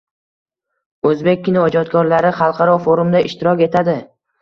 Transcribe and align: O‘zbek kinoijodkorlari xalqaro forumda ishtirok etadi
O‘zbek 1.09 1.45
kinoijodkorlari 1.49 2.35
xalqaro 2.41 2.83
forumda 2.89 3.25
ishtirok 3.31 3.67
etadi 3.71 4.01